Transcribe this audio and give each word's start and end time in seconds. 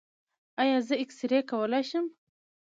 ایا 0.61 0.77
زه 0.87 0.95
اکسرې 1.03 1.39
کولی 1.49 1.83
شم؟ 1.89 2.05